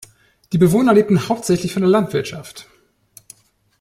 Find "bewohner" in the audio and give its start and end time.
0.57-0.95